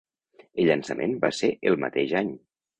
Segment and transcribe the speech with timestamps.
[0.47, 2.37] El llançament va ser el mateix any.